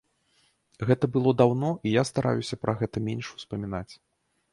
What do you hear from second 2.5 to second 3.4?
пра гэта менш